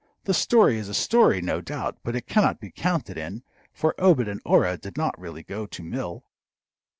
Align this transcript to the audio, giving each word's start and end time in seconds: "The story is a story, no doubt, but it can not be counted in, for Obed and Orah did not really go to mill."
"The 0.23 0.33
story 0.33 0.77
is 0.77 0.89
a 0.89 0.95
story, 0.95 1.43
no 1.43 1.61
doubt, 1.61 1.99
but 2.01 2.15
it 2.15 2.25
can 2.25 2.41
not 2.43 2.59
be 2.59 2.71
counted 2.71 3.19
in, 3.19 3.43
for 3.71 3.93
Obed 3.99 4.27
and 4.27 4.41
Orah 4.43 4.79
did 4.79 4.97
not 4.97 5.13
really 5.19 5.43
go 5.43 5.67
to 5.67 5.83
mill." 5.83 6.25